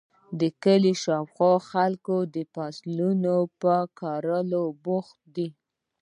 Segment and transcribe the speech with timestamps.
[0.39, 2.05] د کلي شااوخوا خلک
[2.35, 5.47] د فصلونو په کرلو بوخت دي.